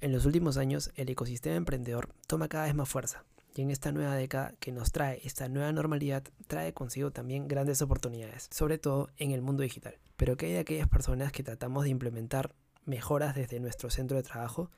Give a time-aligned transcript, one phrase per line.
[0.00, 3.24] En los últimos años, el ecosistema emprendedor toma cada vez más fuerza,
[3.56, 7.82] y en esta nueva década que nos trae esta nueva normalidad, trae consigo también grandes
[7.82, 9.98] oportunidades, sobre todo en el mundo digital.
[10.16, 14.22] Pero ¿qué hay de aquellas personas que tratamos de implementar mejoras desde nuestro centro de
[14.22, 14.70] trabajo?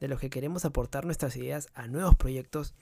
[0.00, 2.74] De los que queremos aportar nuestras ideas a nuevos proyectos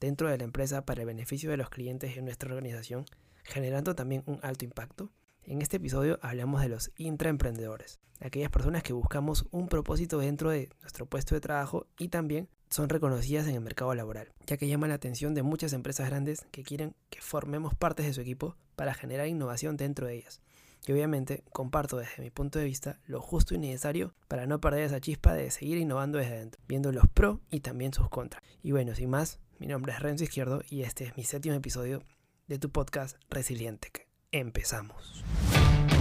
[0.00, 3.06] dentro de la empresa para el beneficio de los clientes en nuestra organización,
[3.44, 5.12] generando también un alto impacto.
[5.48, 10.70] En este episodio hablamos de los intraemprendedores, aquellas personas que buscamos un propósito dentro de
[10.80, 14.88] nuestro puesto de trabajo y también son reconocidas en el mercado laboral, ya que llaman
[14.88, 18.92] la atención de muchas empresas grandes que quieren que formemos partes de su equipo para
[18.92, 20.40] generar innovación dentro de ellas.
[20.84, 24.82] Y obviamente comparto desde mi punto de vista lo justo y necesario para no perder
[24.82, 28.42] esa chispa de seguir innovando desde dentro, viendo los pros y también sus contras.
[28.64, 32.02] Y bueno, sin más, mi nombre es Renzo Izquierdo y este es mi séptimo episodio
[32.48, 34.06] de tu podcast Resiliente.
[34.32, 35.24] Empezamos.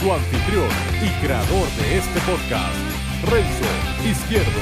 [0.00, 0.68] su anfitrión
[1.02, 2.76] y creador de este podcast,
[3.28, 4.60] Renzo Izquierdo.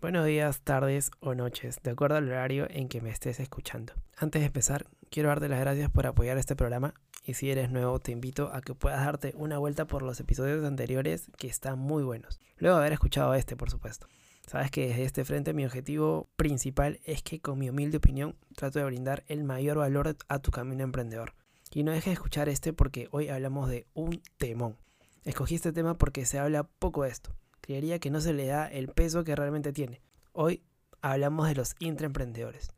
[0.00, 3.92] Buenos días, tardes o noches, de acuerdo al horario en que me estés escuchando.
[4.16, 8.00] Antes de empezar, quiero darte las gracias por apoyar este programa y si eres nuevo
[8.00, 12.02] te invito a que puedas darte una vuelta por los episodios anteriores que están muy
[12.02, 12.40] buenos.
[12.58, 14.08] Luego de haber escuchado este, por supuesto.
[14.46, 18.78] Sabes que desde este frente mi objetivo principal es que con mi humilde opinión trato
[18.78, 21.34] de brindar el mayor valor a tu camino emprendedor.
[21.72, 24.76] Y no dejes de escuchar este porque hoy hablamos de un temón.
[25.24, 27.34] Escogí este tema porque se habla poco de esto.
[27.60, 30.00] Creería que no se le da el peso que realmente tiene.
[30.32, 30.62] Hoy
[31.02, 32.70] hablamos de los intraemprendedores.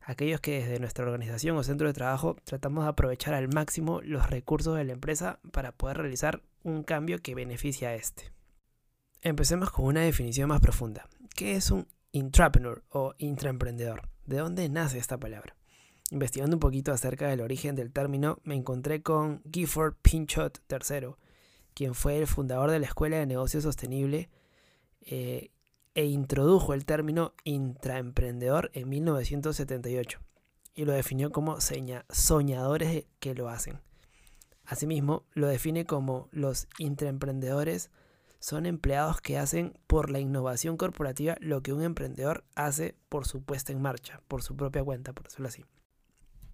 [0.00, 4.30] Aquellos que desde nuestra organización o centro de trabajo tratamos de aprovechar al máximo los
[4.30, 8.31] recursos de la empresa para poder realizar un cambio que beneficie a este.
[9.24, 11.08] Empecemos con una definición más profunda.
[11.36, 14.08] ¿Qué es un intrapreneur o intraemprendedor?
[14.26, 15.54] ¿De dónde nace esta palabra?
[16.10, 21.10] Investigando un poquito acerca del origen del término, me encontré con Gifford Pinchot III,
[21.72, 24.28] quien fue el fundador de la Escuela de Negocio Sostenible
[25.02, 25.52] eh,
[25.94, 30.18] e introdujo el término intraemprendedor en 1978
[30.74, 33.78] y lo definió como soñadores que lo hacen.
[34.64, 37.92] Asimismo, lo define como los intraemprendedores
[38.42, 43.44] son empleados que hacen por la innovación corporativa lo que un emprendedor hace por su
[43.44, 45.64] puesta en marcha, por su propia cuenta, por decirlo así.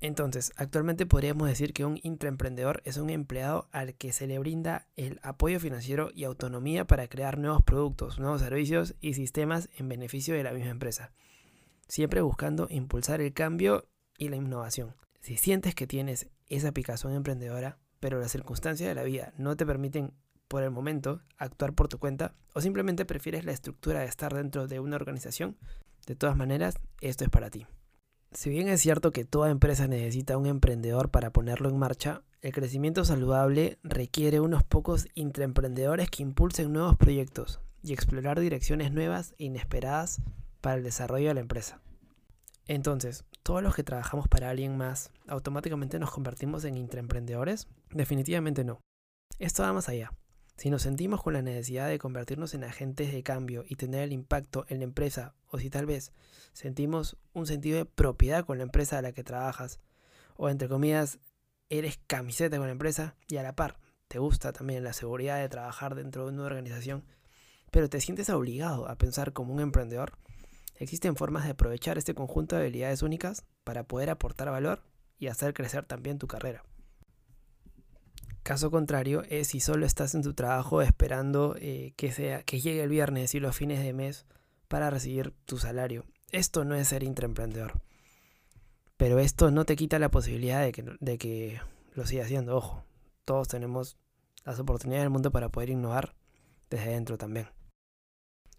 [0.00, 4.86] Entonces, actualmente podríamos decir que un intraemprendedor es un empleado al que se le brinda
[4.96, 10.34] el apoyo financiero y autonomía para crear nuevos productos, nuevos servicios y sistemas en beneficio
[10.34, 11.12] de la misma empresa,
[11.88, 13.88] siempre buscando impulsar el cambio
[14.18, 14.94] y la innovación.
[15.22, 19.64] Si sientes que tienes esa picazón emprendedora, pero las circunstancias de la vida no te
[19.64, 20.12] permiten
[20.48, 24.66] por el momento actuar por tu cuenta o simplemente prefieres la estructura de estar dentro
[24.66, 25.56] de una organización,
[26.06, 27.66] de todas maneras, esto es para ti.
[28.32, 32.52] Si bien es cierto que toda empresa necesita un emprendedor para ponerlo en marcha, el
[32.52, 39.44] crecimiento saludable requiere unos pocos intraemprendedores que impulsen nuevos proyectos y explorar direcciones nuevas e
[39.44, 40.20] inesperadas
[40.60, 41.80] para el desarrollo de la empresa.
[42.66, 47.66] Entonces, ¿todos los que trabajamos para alguien más automáticamente nos convertimos en intraemprendedores?
[47.90, 48.80] Definitivamente no.
[49.38, 50.12] Esto va más allá.
[50.58, 54.12] Si nos sentimos con la necesidad de convertirnos en agentes de cambio y tener el
[54.12, 56.10] impacto en la empresa, o si tal vez
[56.52, 59.78] sentimos un sentido de propiedad con la empresa a la que trabajas,
[60.36, 61.20] o entre comillas,
[61.68, 65.48] eres camiseta con la empresa y a la par te gusta también la seguridad de
[65.48, 67.04] trabajar dentro de una organización,
[67.70, 70.14] pero te sientes obligado a pensar como un emprendedor,
[70.74, 74.82] existen formas de aprovechar este conjunto de habilidades únicas para poder aportar valor
[75.20, 76.64] y hacer crecer también tu carrera.
[78.48, 82.82] Caso contrario es si solo estás en tu trabajo esperando eh, que, sea, que llegue
[82.82, 84.24] el viernes y los fines de mes
[84.68, 86.06] para recibir tu salario.
[86.32, 87.82] Esto no es ser intraemprendedor.
[88.96, 91.60] Pero esto no te quita la posibilidad de que, de que
[91.92, 92.56] lo sigas haciendo.
[92.56, 92.84] Ojo,
[93.26, 93.98] todos tenemos
[94.46, 96.14] las oportunidades del mundo para poder innovar
[96.70, 97.48] desde dentro también.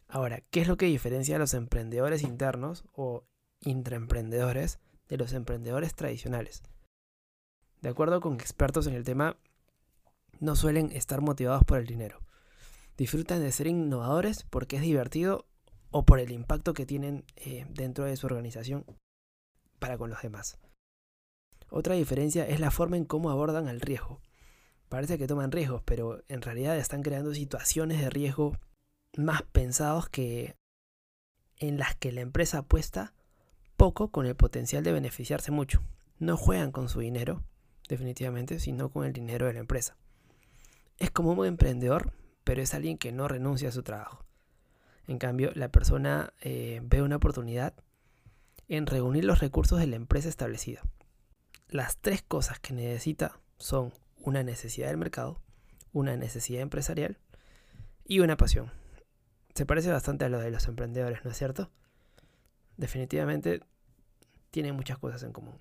[0.07, 3.23] Ahora, ¿qué es lo que diferencia a los emprendedores internos o
[3.61, 4.77] intraemprendedores
[5.07, 6.61] de los emprendedores tradicionales?
[7.81, 9.35] De acuerdo con expertos en el tema,
[10.39, 12.21] no suelen estar motivados por el dinero.
[12.97, 15.45] Disfrutan de ser innovadores porque es divertido
[15.91, 18.85] o por el impacto que tienen eh, dentro de su organización
[19.79, 20.57] para con los demás.
[21.69, 24.21] Otra diferencia es la forma en cómo abordan el riesgo.
[24.89, 28.57] parece que toman riesgos, pero en realidad están creando situaciones de riesgo
[29.15, 30.55] más pensados que
[31.57, 33.13] en las que la empresa apuesta
[33.77, 35.83] poco con el potencial de beneficiarse mucho.
[36.17, 37.43] No juegan con su dinero,
[37.87, 39.95] definitivamente, sino con el dinero de la empresa.
[40.99, 42.13] Es como un emprendedor,
[42.43, 44.25] pero es alguien que no renuncia a su trabajo.
[45.07, 47.73] En cambio, la persona eh, ve una oportunidad
[48.67, 50.83] en reunir los recursos de la empresa establecida.
[51.69, 55.41] Las tres cosas que necesita son una necesidad del mercado,
[55.93, 57.17] una necesidad empresarial
[58.05, 58.71] y una pasión.
[59.55, 61.71] Se parece bastante a lo de los emprendedores, ¿no es cierto?
[62.77, 63.61] Definitivamente
[64.51, 65.59] tienen muchas cosas en común.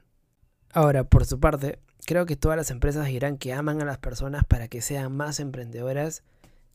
[0.78, 4.44] Ahora, por su parte, creo que todas las empresas dirán que aman a las personas
[4.44, 6.22] para que sean más emprendedoras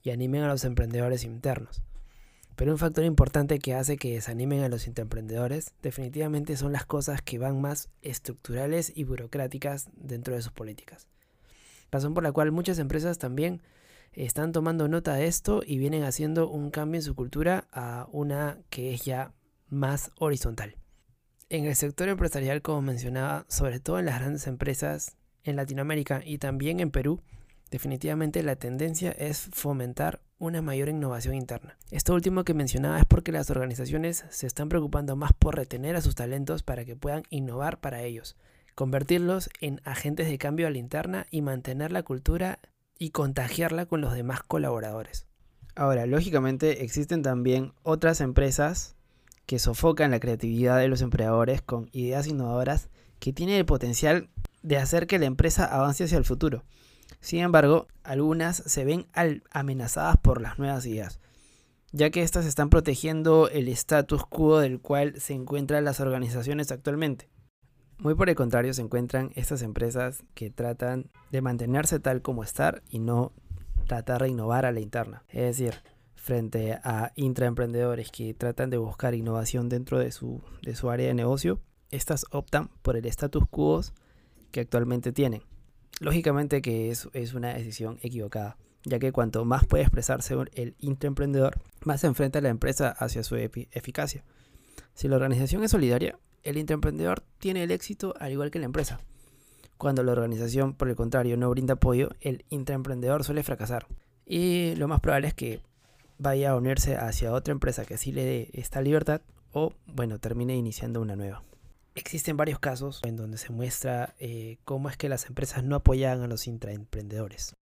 [0.01, 1.81] y animen a los emprendedores internos.
[2.57, 7.21] Pero un factor importante que hace que desanimen a los emprendedores definitivamente son las cosas
[7.21, 11.07] que van más estructurales y burocráticas dentro de sus políticas.
[11.89, 13.61] Razón por la cual muchas empresas también
[14.11, 18.57] están tomando nota de esto y vienen haciendo un cambio en su cultura a una
[18.69, 19.31] que es ya
[19.69, 20.75] más horizontal.
[21.53, 26.39] En el sector empresarial, como mencionaba, sobre todo en las grandes empresas en Latinoamérica y
[26.39, 27.21] también en Perú,
[27.69, 31.77] definitivamente la tendencia es fomentar una mayor innovación interna.
[31.91, 36.01] Esto último que mencionaba es porque las organizaciones se están preocupando más por retener a
[36.01, 38.35] sus talentos para que puedan innovar para ellos,
[38.73, 42.57] convertirlos en agentes de cambio a la interna y mantener la cultura
[42.97, 45.27] y contagiarla con los demás colaboradores.
[45.75, 48.95] Ahora, lógicamente existen también otras empresas
[49.45, 54.29] que sofocan la creatividad de los empleadores con ideas innovadoras que tienen el potencial
[54.61, 56.63] de hacer que la empresa avance hacia el futuro.
[57.19, 59.07] Sin embargo, algunas se ven
[59.51, 61.19] amenazadas por las nuevas ideas,
[61.91, 67.29] ya que éstas están protegiendo el status quo del cual se encuentran las organizaciones actualmente.
[67.97, 72.81] Muy por el contrario, se encuentran estas empresas que tratan de mantenerse tal como estar
[72.89, 73.31] y no
[73.87, 75.23] tratar de innovar a la interna.
[75.29, 75.75] Es decir,
[76.23, 81.13] frente a intraemprendedores que tratan de buscar innovación dentro de su, de su área de
[81.13, 81.59] negocio,
[81.91, 83.81] estas optan por el status quo
[84.51, 85.43] que actualmente tienen.
[85.99, 88.55] Lógicamente que es, es una decisión equivocada,
[88.85, 93.35] ya que cuanto más puede expresarse el intraemprendedor, más se enfrenta la empresa hacia su
[93.35, 94.23] eficacia.
[94.93, 99.01] Si la organización es solidaria, el intraemprendedor tiene el éxito al igual que la empresa.
[99.77, 103.87] Cuando la organización, por el contrario, no brinda apoyo, el intraemprendedor suele fracasar.
[104.25, 105.61] Y lo más probable es que
[106.17, 109.21] vaya a unirse hacia otra empresa que sí le dé esta libertad
[109.51, 111.43] o, bueno, termine iniciando una nueva.
[111.95, 116.21] Existen varios casos en donde se muestra eh, cómo es que las empresas no apoyan
[116.21, 117.55] a los intraemprendedores.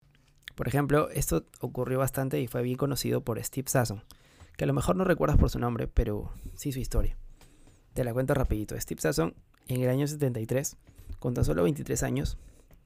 [0.54, 4.02] Por ejemplo, esto ocurrió bastante y fue bien conocido por Steve Sasson,
[4.56, 7.16] que a lo mejor no recuerdas por su nombre, pero sí su historia.
[7.94, 8.78] Te la cuento rapidito.
[8.78, 9.34] Steve Sasson,
[9.66, 10.76] en el año 73,
[11.18, 12.36] con tan solo 23 años,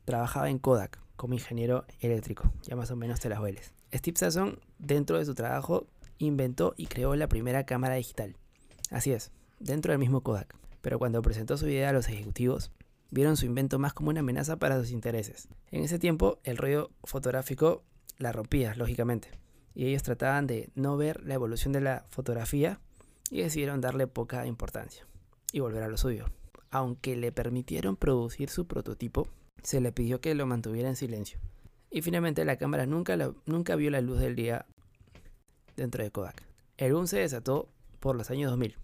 [0.05, 2.53] trabajaba en Kodak como ingeniero eléctrico.
[2.63, 3.73] Ya más o menos te las hueles.
[3.95, 5.87] Steve Sasson, dentro de su trabajo,
[6.19, 8.37] inventó y creó la primera cámara digital.
[8.91, 10.57] Así es, dentro del mismo Kodak.
[10.81, 12.73] Pero cuando presentó su idea a los ejecutivos,
[13.11, 15.49] vieron su invento más como una amenaza para sus intereses.
[15.71, 17.85] En ese tiempo, el rollo fotográfico
[18.19, 19.31] la rompía, lógicamente.
[19.75, 22.81] Y ellos trataban de no ver la evolución de la fotografía
[23.31, 25.07] y decidieron darle poca importancia
[25.53, 26.27] y volver a lo suyo.
[26.71, 29.29] Aunque le permitieron producir su prototipo,
[29.63, 31.39] se le pidió que lo mantuviera en silencio
[31.93, 34.67] y finalmente la cámara nunca, nunca vio la luz del día
[35.77, 36.43] dentro de Kodak.
[36.79, 37.69] El boom se desató
[38.01, 38.77] por los años 2000.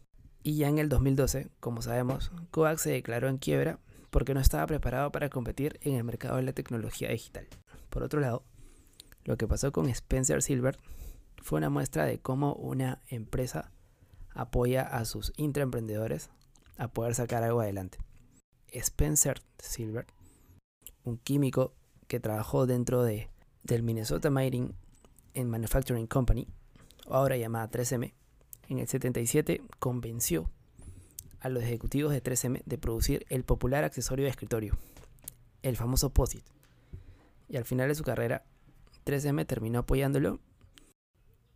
[0.42, 4.66] Y ya en el 2012, como sabemos, Kodak se declaró en quiebra porque no estaba
[4.66, 7.48] preparado para competir en el mercado de la tecnología digital.
[7.90, 8.44] Por otro lado,
[9.24, 10.78] lo que pasó con Spencer Silver
[11.42, 13.72] fue una muestra de cómo una empresa
[14.34, 16.30] apoya a sus intraemprendedores
[16.76, 17.98] a poder sacar algo adelante.
[18.68, 20.06] Spencer Silver,
[21.04, 21.74] un químico
[22.08, 23.28] que trabajó dentro de,
[23.62, 24.74] del Minnesota Mining
[25.36, 26.48] and Manufacturing Company,
[27.08, 28.12] ahora llamada 3M,
[28.68, 30.50] en el 77 convenció
[31.40, 34.76] a los ejecutivos de 3M de producir el popular accesorio de escritorio,
[35.62, 36.44] el famoso POSIT.
[37.48, 38.44] Y al final de su carrera,
[39.06, 40.40] 3M terminó apoyándolo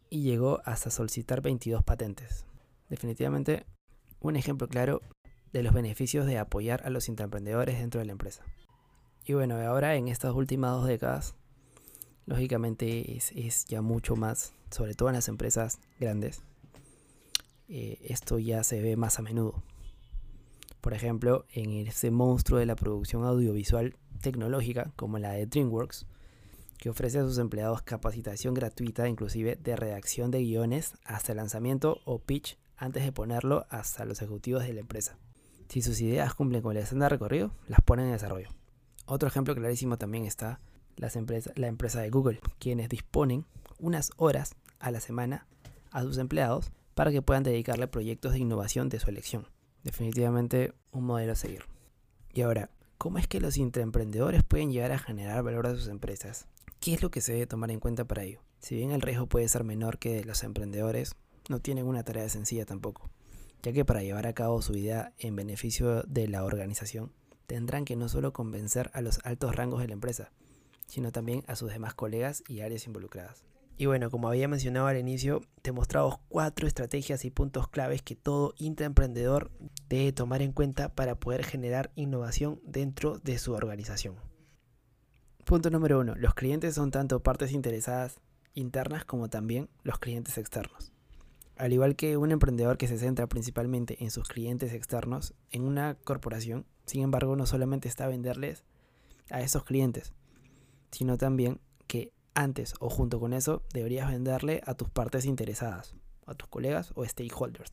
[0.08, 2.46] y llegó hasta solicitar 22 patentes.
[2.88, 3.66] Definitivamente
[4.20, 5.02] un ejemplo claro
[5.52, 8.44] de los beneficios de apoyar a los intraemprendedores dentro de la empresa.
[9.24, 11.34] Y bueno, ahora en estas últimas dos décadas,
[12.26, 16.42] lógicamente es, ya mucho más, sobre todo en las empresas grandes,
[17.68, 19.62] eh, esto ya se ve más a menudo.
[20.80, 26.06] Por ejemplo, en ese monstruo de la producción audiovisual tecnológica, como la de DreamWorks,
[26.78, 32.00] que ofrece a sus empleados capacitación gratuita, inclusive de redacción de guiones hasta el lanzamiento
[32.04, 35.16] o pitch antes de ponerlo hasta los ejecutivos de la empresa.
[35.68, 38.48] Si sus ideas cumplen con el estándar recorrido, las ponen en desarrollo.
[39.04, 40.60] Otro ejemplo clarísimo también está
[40.96, 41.16] las
[41.56, 43.46] la empresa de Google, quienes disponen
[43.78, 45.46] unas horas a la semana
[45.90, 49.48] a sus empleados para que puedan dedicarle proyectos de innovación de su elección.
[49.82, 51.64] Definitivamente un modelo a seguir.
[52.32, 56.46] Y ahora, ¿cómo es que los intraemprendedores pueden llegar a generar valor a sus empresas?
[56.80, 58.40] ¿Qué es lo que se debe tomar en cuenta para ello?
[58.60, 61.16] Si bien el riesgo puede ser menor que los emprendedores,
[61.48, 63.10] no tienen una tarea sencilla tampoco,
[63.62, 67.12] ya que para llevar a cabo su idea en beneficio de la organización,
[67.52, 70.32] tendrán que no solo convencer a los altos rangos de la empresa,
[70.86, 73.44] sino también a sus demás colegas y áreas involucradas.
[73.76, 78.16] Y bueno, como había mencionado al inicio, te mostramos cuatro estrategias y puntos claves que
[78.16, 79.50] todo intraemprendedor
[79.90, 84.14] debe tomar en cuenta para poder generar innovación dentro de su organización.
[85.44, 86.14] Punto número uno.
[86.14, 88.18] Los clientes son tanto partes interesadas
[88.54, 90.90] internas como también los clientes externos.
[91.58, 95.96] Al igual que un emprendedor que se centra principalmente en sus clientes externos, en una
[95.96, 98.64] corporación, sin embargo, no solamente está venderles
[99.30, 100.12] a esos clientes,
[100.90, 105.94] sino también que antes o junto con eso deberías venderle a tus partes interesadas,
[106.26, 107.72] a tus colegas o stakeholders.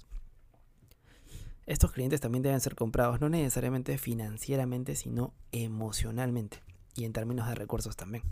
[1.66, 6.64] Estos clientes también deben ser comprados no necesariamente financieramente, sino emocionalmente
[6.96, 8.24] y en términos de recursos también.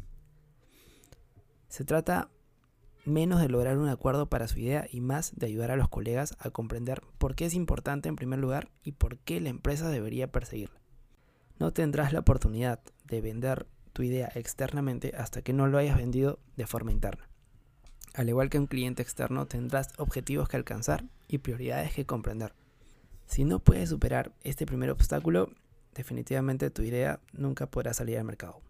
[1.70, 2.32] Se trata
[3.08, 6.36] menos de lograr un acuerdo para su idea y más de ayudar a los colegas
[6.40, 10.32] a comprender por qué es importante en primer lugar y por qué la empresa debería
[10.32, 10.80] perseguirla.
[11.60, 16.40] No tendrás la oportunidad de vender tu idea externamente hasta que no lo hayas vendido
[16.56, 17.28] de forma interna.
[18.14, 22.54] Al igual que un cliente externo tendrás objetivos que alcanzar y prioridades que comprender.
[23.26, 25.52] Si no puedes superar este primer obstáculo,
[25.94, 28.62] definitivamente tu idea nunca podrá salir al mercado.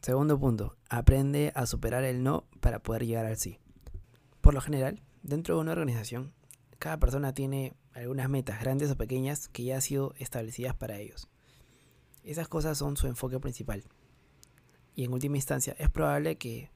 [0.00, 3.58] Segundo punto, aprende a superar el no para poder llegar al sí.
[4.44, 6.34] Por lo general, dentro de una organización,
[6.78, 11.28] cada persona tiene algunas metas grandes o pequeñas que ya han sido establecidas para ellos.
[12.24, 13.84] Esas cosas son su enfoque principal.
[14.94, 16.70] Y en última instancia, es probable que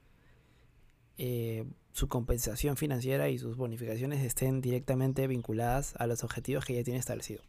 [1.18, 6.82] eh, su compensación financiera y sus bonificaciones estén directamente vinculadas a los objetivos que ya
[6.82, 7.42] tiene establecido.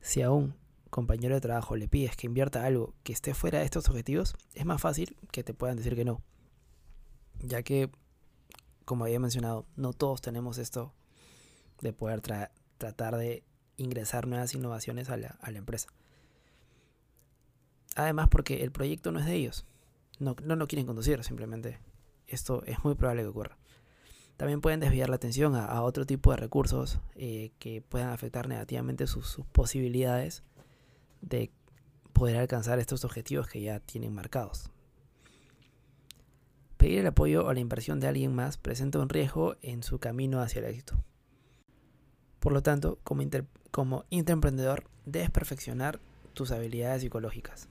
[0.00, 0.54] Si a un
[0.88, 4.64] compañero de trabajo le pides que invierta algo que esté fuera de estos objetivos, es
[4.64, 6.22] más fácil que te puedan decir que no.
[7.40, 7.90] Ya que
[8.90, 10.92] como había mencionado, no todos tenemos esto
[11.80, 13.44] de poder tratar de
[13.76, 15.86] ingresar nuevas innovaciones a la, empresa.
[17.94, 19.64] Además, porque el proyecto no es de ellos.
[20.18, 21.78] No, no lo quieren conducir, simplemente.
[22.26, 23.58] Esto es muy probable que ocurra.
[24.36, 29.06] También pueden desviar la atención a, otro tipo de recursos eh, que puedan afectar negativamente
[29.06, 30.42] sus posibilidades
[31.20, 31.52] de
[32.12, 34.72] poder alcanzar estos objetivos que ya tienen marcados.
[36.80, 40.40] Pedir el apoyo o la inversión de alguien más presenta un riesgo en su camino
[40.40, 41.04] hacia el éxito.
[42.38, 46.00] Por lo tanto, como, intraemprendedor, debes perfeccionar
[46.32, 47.68] tus habilidades psicológicas.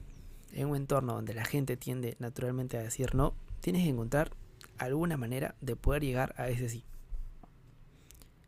[0.52, 4.30] En un entorno donde la gente tiende naturalmente a decir no, tienes que encontrar
[4.78, 6.84] alguna manera de poder llegar a ese sí.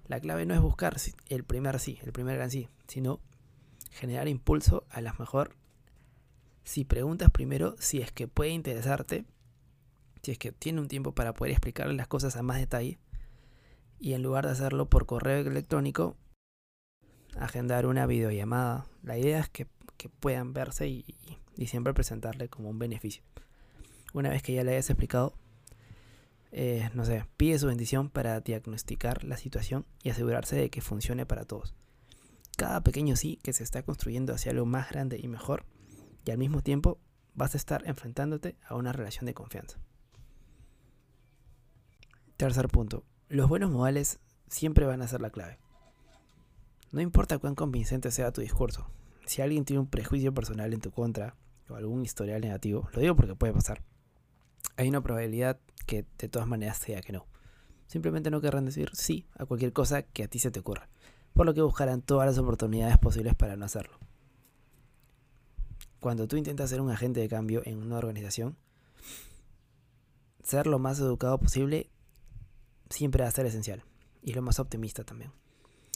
[0.06, 0.94] La clave no es buscar
[1.28, 3.18] el primer sí, el primer gran sí, sino
[3.90, 5.56] generar impulso a la mejor
[6.62, 9.24] si preguntas primero si es que puede interesarte
[10.22, 12.98] si es que tiene un tiempo para poder explicarle las cosas a más detalle,
[13.98, 16.16] y en lugar de hacerlo por correo electrónico,
[17.36, 18.86] agendar una videollamada.
[19.02, 19.66] La idea es que,
[20.18, 21.04] puedan verse y,
[21.66, 23.22] siempre presentarle como un beneficio.
[24.12, 25.34] Una vez que ya le hayas explicado,
[26.50, 31.24] eh, no sé, pide su bendición para diagnosticar la situación y asegurarse de que funcione
[31.24, 31.74] para todos.
[32.56, 35.64] Cada pequeño sí que se está construyendo hacia algo más grande y mejor,
[36.24, 36.98] y al mismo tiempo
[37.34, 39.78] vas a estar enfrentándote a una relación de confianza.
[42.42, 43.04] Tercer punto.
[43.28, 44.18] Los buenos modales
[44.48, 45.60] siempre van a ser la clave.
[46.90, 48.90] No importa cuán convincente sea tu discurso.
[49.26, 51.36] Si alguien tiene un prejuicio personal en tu contra
[51.68, 53.84] o algún historial negativo, lo digo porque puede pasar.
[54.76, 57.28] Hay una probabilidad que de todas maneras sea que no.
[57.86, 60.88] Simplemente no querrán decir sí a cualquier cosa que a ti se te ocurra,
[61.34, 64.00] por lo que buscarán todas las oportunidades posibles para no hacerlo.
[66.00, 68.56] Cuando tú intentas ser un agente de cambio en una organización,
[70.42, 71.91] ser lo más educado posible
[72.92, 73.84] siempre va a ser esencial
[74.22, 75.32] y lo más optimista también.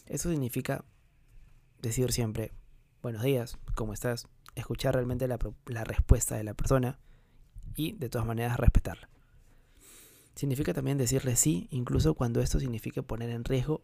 [0.06, 0.84] Eso significa
[1.80, 2.52] decir siempre
[3.02, 4.26] buenos días, ¿cómo estás?
[4.54, 5.38] Escuchar realmente la,
[5.84, 6.98] respuesta de la persona
[7.74, 9.08] y de todas maneras respetarla.
[10.34, 13.82] Significa también decirle sí, incluso cuando esto signifique poner en riesgo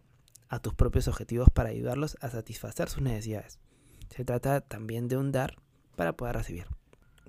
[0.48, 3.58] a tus propios objetivos para ayudarlos a satisfacer sus necesidades.
[4.10, 5.56] Se trata también de un dar
[5.96, 6.66] para poder recibir.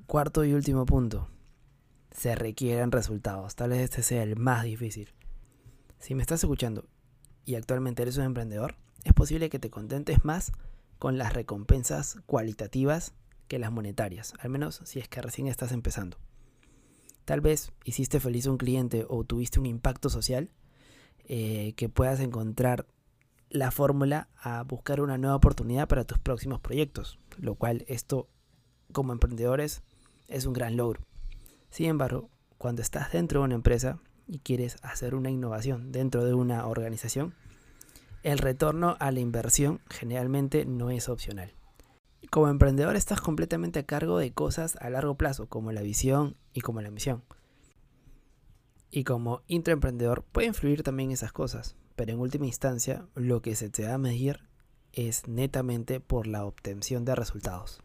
[0.08, 1.30] Cuarto y último punto.
[2.12, 3.56] Se requieren resultados.
[3.56, 5.14] Tal vez este sea el más difícil.
[6.04, 6.84] Si me estás escuchando
[7.46, 10.52] y actualmente eres un emprendedor, es posible que te contentes más
[11.00, 13.14] con las recompensas cualitativas
[13.48, 16.18] que las monetarias, al menos si es que recién estás empezando.
[17.24, 20.52] Tal vez hiciste feliz a un cliente o tuviste un impacto social
[21.24, 22.86] eh, que puedas encontrar
[23.50, 28.28] la fórmula a buscar una nueva oportunidad para tus próximos proyectos, lo cual esto
[28.92, 29.84] como emprendedores
[30.28, 31.00] es un gran logro.
[31.70, 36.34] Sin embargo, cuando estás dentro de una empresa y quieres hacer una innovación dentro de
[36.34, 37.34] una organización,
[38.24, 41.54] el retorno a la inversión generalmente no es opcional.
[42.30, 46.62] Como emprendedor estás completamente a cargo de cosas a largo plazo, como la visión y
[46.62, 47.24] como la misión.
[48.90, 53.70] Y como intraemprendedor puede influir también esas cosas, pero en última instancia lo que se
[53.70, 54.40] te va a medir
[54.94, 57.82] es netamente por la obtención de resultados.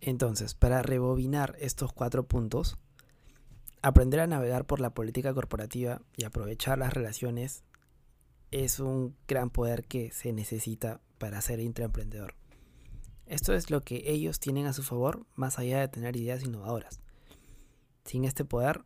[0.00, 2.78] Entonces, para rebobinar estos cuatro puntos,
[3.82, 7.64] aprender a navegar por la política corporativa y aprovechar las relaciones
[8.52, 12.34] es un gran poder que se necesita para ser intraemprendedor.
[13.26, 17.00] Esto es lo que ellos tienen a su favor más allá de tener ideas innovadoras.
[18.04, 18.84] Sin este poder,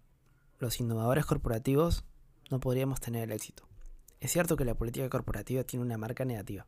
[0.58, 2.04] los innovadores corporativos
[2.50, 3.66] no podríamos tener el éxito.
[4.20, 6.66] Es cierto que la política corporativa tiene una marca negativa.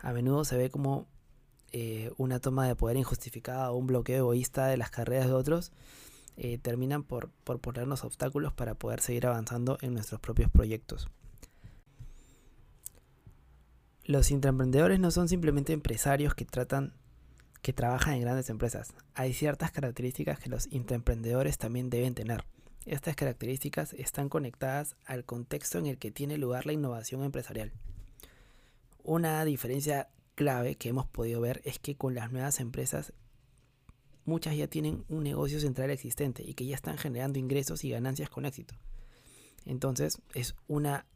[0.00, 1.06] A menudo se ve como
[1.72, 5.72] eh, una toma de poder injustificada o un bloqueo egoísta de las carreras de otros
[6.38, 11.08] eh, terminan por, por ponernos obstáculos para poder seguir avanzando en nuestros propios proyectos.
[14.04, 16.94] Los intraemprendedores no son simplemente empresarios que tratan
[17.60, 18.94] que trabajan en grandes empresas.
[19.14, 22.44] Hay ciertas características que los intraemprendedores también deben tener.
[22.86, 27.72] Estas características están conectadas al contexto en el que tiene lugar la innovación empresarial.
[29.02, 33.12] Una diferencia clave que hemos podido ver es que con las nuevas empresas
[34.28, 38.30] muchas ya tienen un negocio central existente y que ya están generando ingresos y ganancias
[38.30, 38.74] con éxito.
[39.64, 41.06] Entonces es una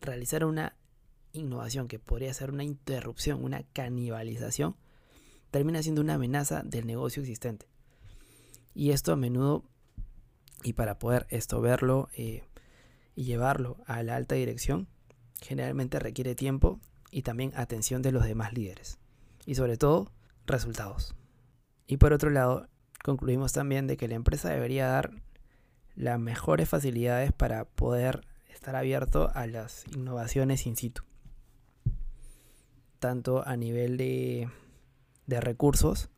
[0.00, 0.76] realizar una
[1.32, 4.76] innovación que podría ser una interrupción, una canibalización,
[5.50, 7.66] termina siendo una amenaza del negocio existente.
[8.74, 9.64] Y esto a menudo
[10.62, 12.44] y para poder esto verlo eh,
[13.14, 14.88] y llevarlo a la alta dirección,
[15.40, 16.80] generalmente requiere tiempo
[17.10, 18.98] y también atención de los demás líderes.
[19.44, 20.10] Y sobre todo,
[20.46, 21.14] resultados.
[21.86, 22.68] Y por otro lado,
[23.02, 25.10] concluimos también de que la empresa debería dar
[25.94, 31.02] las mejores facilidades para poder estar abierto a las innovaciones in situ.
[32.98, 34.48] Tanto a nivel de,
[35.26, 36.10] recursos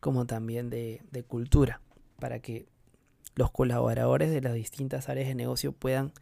[0.00, 1.80] como también de cultura.
[2.18, 2.68] Para que
[3.34, 6.12] los colaboradores de las distintas áreas de negocio puedan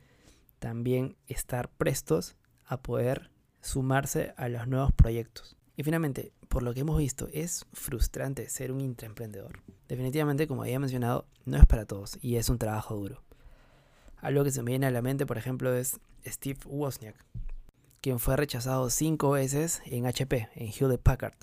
[0.59, 5.57] también estar prestos a poder sumarse a los nuevos proyectos.
[5.77, 9.61] Y finalmente, por lo que hemos visto, es frustrante ser un intraemprendedor.
[9.89, 13.23] Definitivamente, como había mencionado, no es para todos y es un trabajo duro.
[14.19, 17.17] Algo que se me viene a la mente, por ejemplo, es Steve Wozniak,
[18.01, 21.35] quien fue rechazado cinco veces en HP, en Hewlett Packard,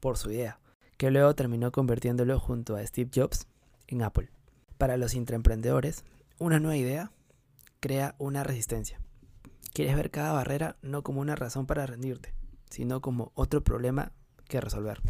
[0.00, 0.60] por su idea,
[0.98, 3.46] que luego terminó convirtiéndolo junto a Steve Jobs
[3.86, 4.30] en Apple.
[4.78, 6.04] Para los intraemprendedores,
[6.38, 7.12] una nueva idea
[7.80, 9.00] crea una resistencia.
[9.72, 12.34] Quieres ver cada barrera no como una razón para rendirte,
[12.76, 14.12] sino como otro problema
[14.48, 15.00] que resolver.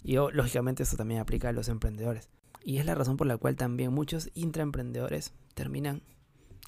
[0.00, 2.28] Y oh, lógicamente esto también aplica a los emprendedores.
[2.62, 6.02] Y es la razón por la cual también muchos intraemprendedores terminan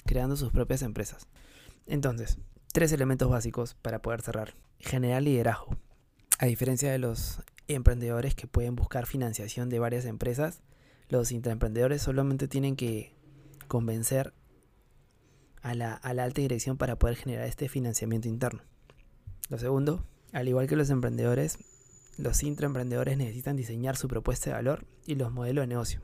[0.05, 1.27] creando sus propias empresas.
[1.87, 2.39] Entonces,
[2.73, 4.53] tres elementos básicos para poder cerrar.
[4.79, 5.77] Generar liderazgo.
[6.39, 10.61] A diferencia de los emprendedores que pueden buscar financiación de varias empresas,
[11.07, 13.15] los intraemprendedores solamente tienen que
[13.69, 14.33] convencer
[15.61, 18.61] a la, alta dirección para poder generar este financiamiento interno.
[19.49, 21.57] Lo segundo, al igual que los emprendedores,
[22.17, 26.01] los intraemprendedores necesitan diseñar su propuesta de valor y los modelos de negocio.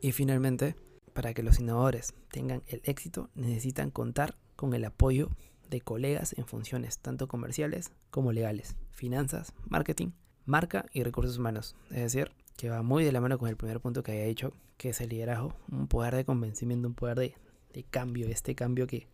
[0.00, 0.74] Y finalmente,
[1.12, 5.30] para que los innovadores tengan el éxito, necesitan contar con el apoyo
[5.70, 10.10] de colegas en funciones tanto comerciales como legales, finanzas, marketing,
[10.46, 11.76] marca y recursos humanos.
[11.90, 14.52] Es decir, que va muy de la mano con el primer punto que había dicho,
[14.76, 19.06] que es el liderazgo, un poder de convencimiento, un poder de, cambio, este cambio que,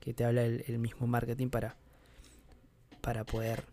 [0.00, 1.76] te habla el, mismo marketing para,
[3.00, 3.66] para, poder,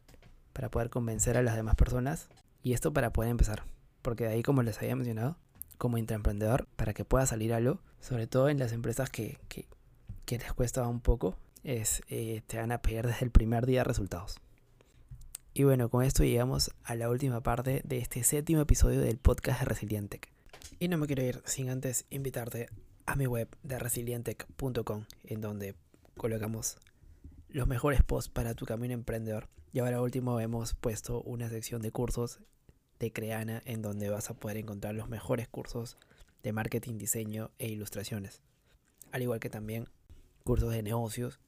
[0.59, 2.27] para poder convencer a las demás personas
[2.63, 3.63] y esto para poder empezar,
[4.01, 5.37] porque de ahí como les había mencionado,
[5.77, 9.67] como intraemprendedor, para que pueda salir algo, sobre todo en las empresas que, que,
[10.37, 14.41] les cuesta un poco, es, eh, te van a pedir desde el primer día resultados.
[15.53, 19.61] Y bueno, con esto llegamos a la última parte de este séptimo episodio del podcast
[19.61, 20.29] de Resilientec.
[20.77, 22.67] Y no me quiero ir sin antes invitarte
[23.05, 25.75] a mi web de resilientec.com, en donde
[26.17, 26.75] colocamos
[27.47, 29.47] los mejores posts para tu camino emprendedor.
[29.71, 32.39] Y ahora último hemos puesto una sección de cursos
[32.99, 35.97] de Creana en donde vas a poder encontrar los mejores cursos
[36.41, 38.41] de marketing, diseño e ilustraciones.
[39.11, 39.87] Al igual que también
[40.43, 41.39] cursos de negocios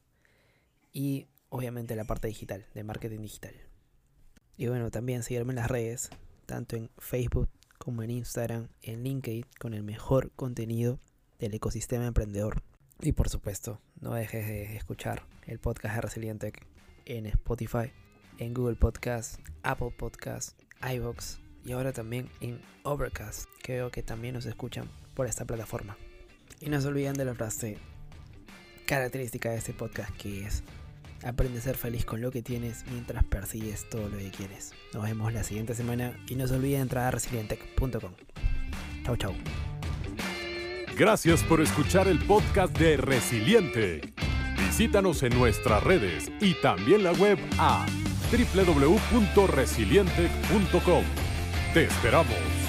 [0.93, 3.55] y obviamente la parte digital, de marketing digital.
[4.55, 6.12] Y bueno, también seguirme en las redes,
[6.45, 10.99] tanto en Facebook como en Instagram, en LinkedIn, con el mejor contenido
[11.39, 12.62] del ecosistema emprendedor.
[12.99, 16.53] Y por supuesto, no dejes de escuchar el podcast de Resiliente
[17.05, 17.91] en Spotify,
[18.41, 24.34] en Google Podcast, Apple Podcast, iVoox y ahora también en Overcast, que veo que también
[24.34, 25.95] nos escuchan por esta plataforma.
[26.60, 27.77] Y no se olviden de la frase
[28.88, 30.63] característica de este podcast que es
[31.23, 34.73] aprende a ser feliz con lo que tienes mientras persigues todo lo que quieres.
[34.91, 38.13] Nos vemos la siguiente semana y no se olviden entrar a resilientech.com.
[39.06, 39.34] Chau chau.
[40.97, 44.01] Gracias por escuchar el podcast de Resiliente.
[44.58, 47.86] Visítanos en nuestras redes y también la web a
[48.32, 51.04] www.resiliente.com.
[51.74, 52.61] Te esperamos.